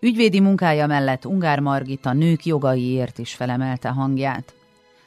[0.00, 4.54] Ügyvédi munkája mellett Ungár Margita nők jogaiért is felemelte hangját.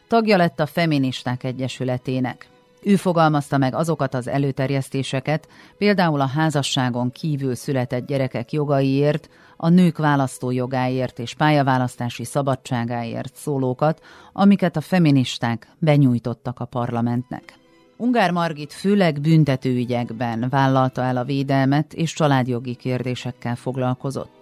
[0.07, 2.47] Tagja lett a Feministák Egyesületének.
[2.83, 9.97] Ő fogalmazta meg azokat az előterjesztéseket, például a házasságon kívül született gyerekek jogaiért, a nők
[9.97, 14.01] választójogáért és pályaválasztási szabadságáért szólókat,
[14.33, 17.53] amiket a feministák benyújtottak a parlamentnek.
[17.97, 24.38] Ungár Margit főleg büntetőügyekben vállalta el a védelmet és családjogi kérdésekkel foglalkozott.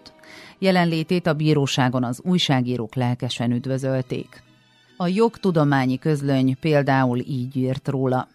[0.59, 4.43] Jelenlétét a bíróságon az újságírók lelkesen üdvözölték.
[4.97, 8.27] A jogtudományi közlöny például így írt róla.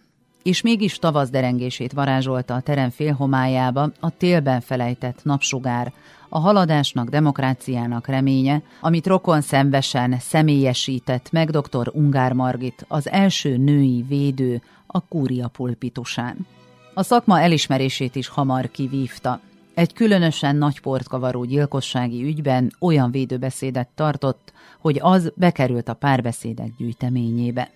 [0.43, 5.93] És mégis tavasz derengését varázsolta a terem félhomályába a télben felejtett napsugár,
[6.29, 11.91] a haladásnak, demokráciának reménye, amit rokon szembesen személyesített meg dr.
[11.93, 16.47] Ungár Margit, az első női védő a kúria pulpitusán.
[16.93, 19.39] A szakma elismerését is hamar kivívta,
[19.73, 27.69] Egy különösen nagy portkavaró gyilkossági ügyben olyan védőbeszédet tartott, hogy az bekerült a párbeszédek gyűjteményébe.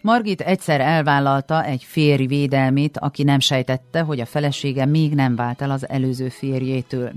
[0.00, 5.62] Margit egyszer elvállalta egy férj védelmét, aki nem sejtette, hogy a felesége még nem vált
[5.62, 7.12] el az előző férjétől.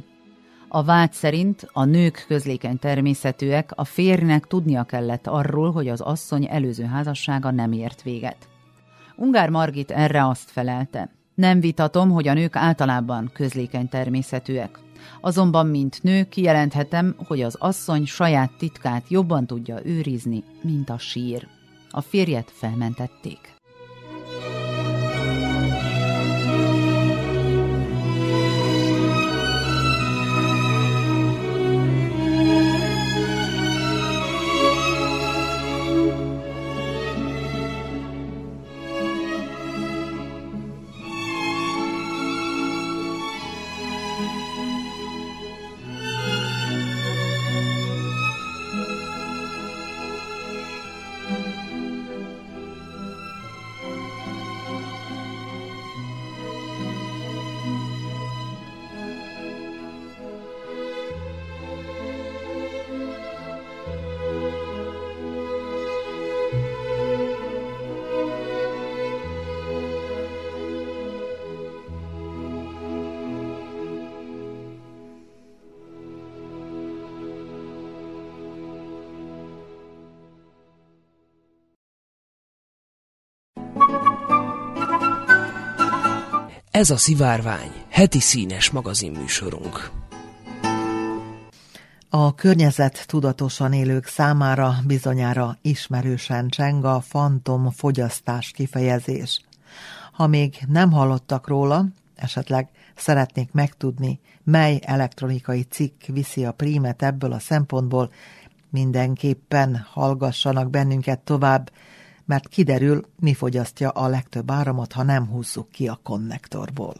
[0.68, 6.48] A vád szerint a nők közlékeny természetűek, a férjnek tudnia kellett arról, hogy az asszony
[6.50, 8.50] előző házassága nem ért véget.
[9.16, 11.19] Ungár Margit erre azt felelte.
[11.40, 14.80] Nem vitatom, hogy a nők általában közlékeny természetűek.
[15.22, 21.48] Azonban, mint nő, kijelenthetem, hogy az asszony saját titkát jobban tudja őrizni, mint a sír.
[21.90, 23.59] A férjet felmentették.
[86.80, 89.90] Ez a Szivárvány, heti színes magazinműsorunk.
[92.10, 99.42] A környezet tudatosan élők számára bizonyára ismerősen cseng a fantom fogyasztás kifejezés.
[100.12, 107.32] Ha még nem hallottak róla, esetleg szeretnék megtudni, mely elektronikai cikk viszi a prímet ebből
[107.32, 108.12] a szempontból,
[108.70, 111.72] mindenképpen hallgassanak bennünket tovább,
[112.30, 116.94] mert kiderül, mi fogyasztja a legtöbb áramot, ha nem húzzuk ki a konnektorból.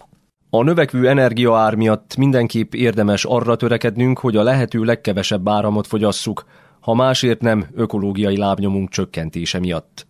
[0.50, 6.46] A növekvő energiaár miatt mindenképp érdemes arra törekednünk, hogy a lehető legkevesebb áramot fogyasszuk,
[6.80, 10.08] ha másért nem ökológiai lábnyomunk csökkentése miatt.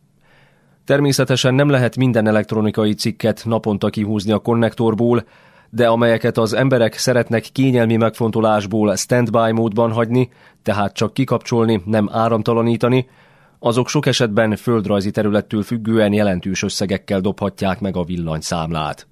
[0.86, 5.26] Természetesen nem lehet minden elektronikai cikket naponta kihúzni a konnektorból,
[5.70, 10.30] de amelyeket az emberek szeretnek kényelmi megfontolásból standby módban hagyni,
[10.64, 13.08] tehát csak kikapcsolni, nem áramtalanítani,
[13.60, 19.08] azok sok esetben földrajzi területtől függően jelentős összegekkel dobhatják meg a villanyszámlát.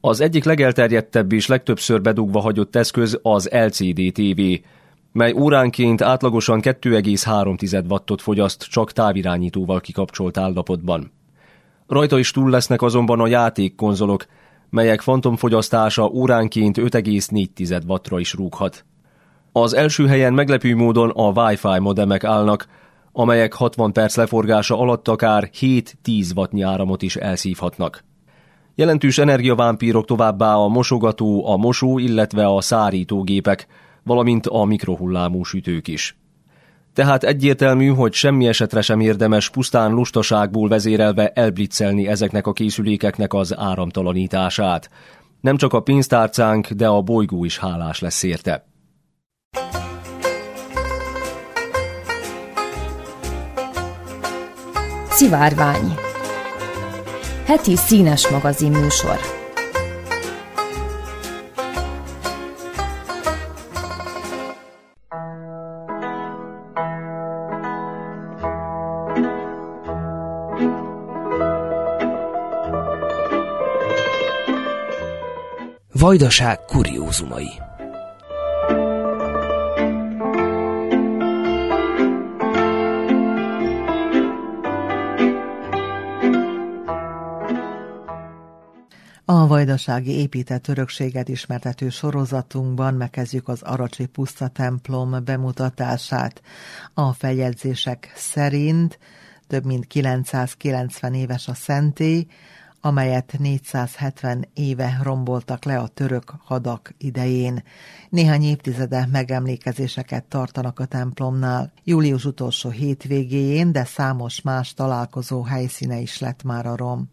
[0.00, 4.40] Az egyik legelterjedtebb és legtöbbször bedugva hagyott eszköz az LCD TV,
[5.12, 11.12] mely óránként átlagosan 2,3 wattot fogyaszt csak távirányítóval kikapcsolt állapotban.
[11.86, 14.26] Rajta is túl lesznek azonban a játékkonzolok,
[14.70, 18.84] melyek fantomfogyasztása óránként 5,4 wattra is rúghat.
[19.52, 22.66] Az első helyen meglepő módon a Wi-Fi modemek állnak,
[23.12, 28.04] amelyek 60 perc leforgása alatt akár 7-10 wattnyi áramot is elszívhatnak.
[28.74, 33.66] Jelentős energiavámpírok továbbá a mosogató, a mosó, illetve a szárítógépek,
[34.02, 36.16] valamint a mikrohullámú sütők is.
[36.92, 43.58] Tehát egyértelmű, hogy semmi esetre sem érdemes pusztán lustaságból vezérelve elblitzelni ezeknek a készülékeknek az
[43.58, 44.90] áramtalanítását.
[45.40, 48.69] Nem csak a pénztárcánk, de a bolygó is hálás lesz érte.
[55.20, 55.94] Szivárvány.
[57.46, 59.18] Heti színes magazin műsor.
[75.92, 77.50] Vajdaság kuriózumai
[89.50, 96.42] vajdasági épített örökséget ismertető sorozatunkban megkezdjük az Aracsi Puszta templom bemutatását.
[96.94, 98.98] A feljegyzések szerint
[99.46, 102.26] több mint 990 éves a szentély,
[102.80, 107.62] amelyet 470 éve romboltak le a török hadak idején.
[108.08, 111.72] Néhány évtizede megemlékezéseket tartanak a templomnál.
[111.84, 117.08] Július utolsó hétvégéjén, de számos más találkozó helyszíne is lett már a rom.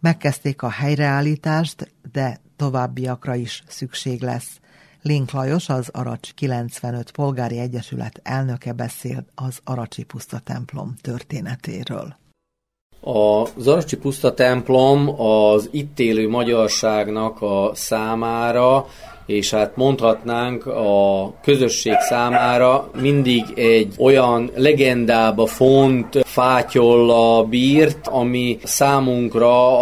[0.00, 4.60] Megkezdték a helyreállítást, de továbbiakra is szükség lesz.
[5.02, 12.16] Link Lajos, az Aracs 95 Polgári Egyesület elnöke beszél az Aracsi Puszta templom történetéről.
[13.00, 18.86] Az Aracsi Puszta templom az itt élő magyarságnak a számára
[19.30, 29.78] és hát mondhatnánk a közösség számára mindig egy olyan legendába font fátyolla bírt, ami számunkra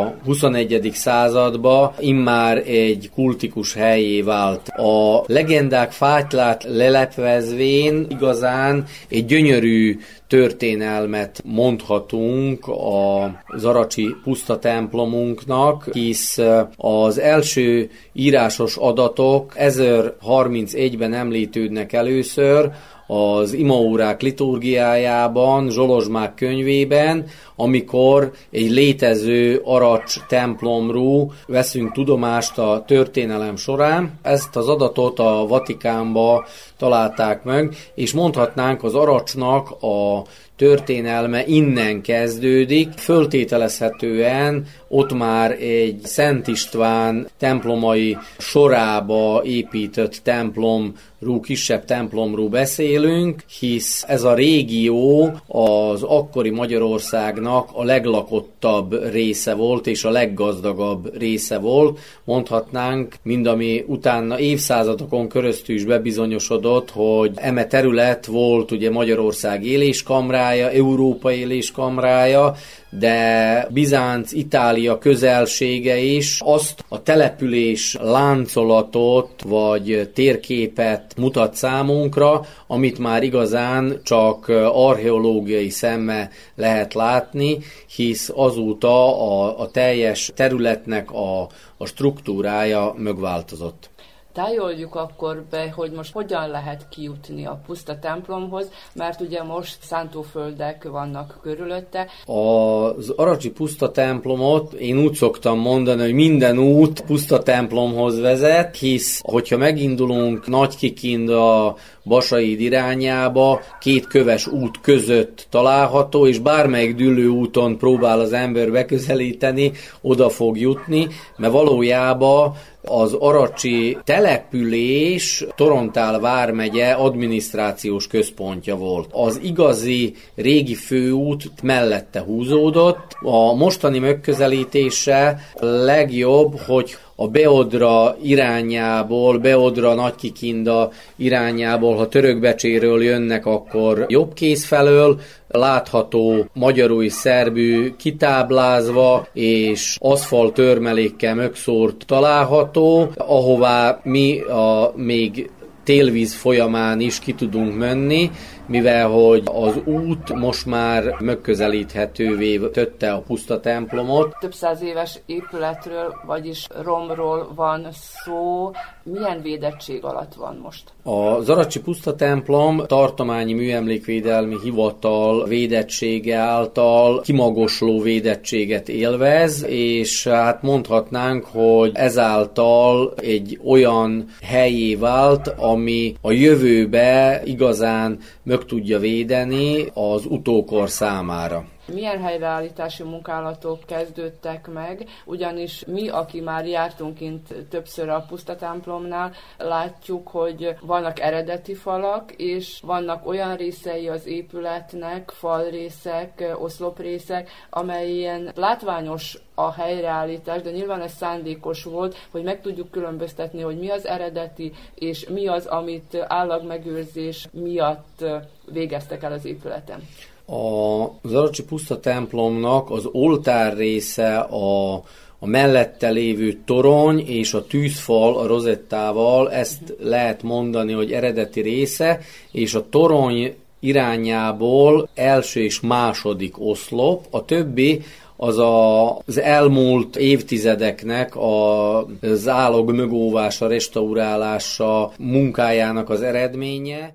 [0.00, 0.90] a 21.
[0.94, 4.68] századba immár egy kultikus helyé vált.
[4.68, 9.98] A legendák fátylát lelepvezvén igazán egy gyönyörű
[10.32, 16.38] történelmet mondhatunk a Zaracsi puszta templomunknak, hisz
[16.76, 22.70] az első írásos adatok 1031-ben említődnek először,
[23.12, 27.24] az imaórák liturgiájában, Zsolozsmák könyvében,
[27.56, 34.18] amikor egy létező aracs templomról veszünk tudomást a történelem során.
[34.22, 36.46] Ezt az adatot a Vatikánba
[36.76, 40.22] találták meg, és mondhatnánk az aracsnak a
[40.56, 42.92] történelme innen kezdődik.
[42.96, 54.22] Föltételezhetően ott már egy Szent István templomai sorába épített templomról, kisebb templomról beszélünk, hisz ez
[54.22, 61.98] a régió az akkori Magyarországnak a leglakottabb része volt, és a leggazdagabb része volt.
[62.24, 70.70] Mondhatnánk, mind ami utána évszázadokon keresztül is bebizonyosodott, hogy eme terület volt ugye Magyarország éléskamrája,
[70.70, 72.54] Európa éléskamrája,
[72.98, 83.22] de Bizánc, Itália közelsége is azt a település láncolatot vagy térképet mutat számunkra, amit már
[83.22, 87.58] igazán csak archeológiai szemme lehet látni,
[87.94, 91.40] hisz azóta a, a teljes területnek a,
[91.76, 93.90] a struktúrája megváltozott
[94.32, 100.88] tájoljuk akkor be, hogy most hogyan lehet kijutni a puszta templomhoz, mert ugye most szántóföldek
[100.90, 102.06] vannak körülötte.
[102.24, 109.20] Az Aracsi puszta templomot én úgy szoktam mondani, hogy minden út puszta templomhoz vezet, hisz
[109.24, 117.78] hogyha megindulunk Nagykikind a Basaid irányába, két köves út között található, és bármelyik dűlő úton
[117.78, 122.54] próbál az ember beközelíteni, oda fog jutni, mert valójában
[122.84, 129.08] az Aracsi település Torontál vármegye adminisztrációs központja volt.
[129.12, 133.16] Az igazi régi főút mellette húzódott.
[133.22, 144.04] A mostani megközelítése legjobb, hogy a Beodra irányából, Beodra Nagykikinda irányából, ha törökbecséről jönnek, akkor
[144.08, 154.92] jobb kéz felől, látható magyarúj szerbű kitáblázva és aszfalt törmelékkel mögszórt található, ahová mi a
[154.96, 155.50] még
[155.84, 158.30] télvíz folyamán is ki tudunk menni,
[158.66, 164.36] mivel hogy az út most már megközelíthetővé tette a puszta templomot.
[164.40, 168.70] Több száz éves épületről, vagyis romról van szó.
[169.02, 170.82] Milyen védettség alatt van most?
[171.02, 181.44] A Zaracsi puszta templom tartományi műemlékvédelmi hivatal védettsége által kimagosló védettséget élvez, és hát mondhatnánk,
[181.44, 190.90] hogy ezáltal egy olyan helyé vált, ami a jövőbe igazán meg tudja védeni az utókor
[190.90, 199.32] számára milyen helyreállítási munkálatok kezdődtek meg, ugyanis mi, aki már jártunk kint többször a pusztatemplomnál,
[199.58, 209.38] látjuk, hogy vannak eredeti falak, és vannak olyan részei az épületnek, falrészek, oszloprészek, amelyen látványos
[209.54, 214.72] a helyreállítás, de nyilván ez szándékos volt, hogy meg tudjuk különböztetni, hogy mi az eredeti,
[214.94, 218.24] és mi az, amit állagmegőrzés miatt
[218.72, 220.02] végeztek el az épületen.
[220.46, 224.94] A Zarocsi puszta templomnak az oltár része a,
[225.38, 232.20] a mellette lévő torony és a tűzfal a rozettával, ezt lehet mondani, hogy eredeti része,
[232.50, 238.02] és a torony irányából első és második oszlop, a többi
[238.36, 247.14] az a, az elmúlt évtizedeknek a, az állog mögóvása, restaurálása munkájának az eredménye.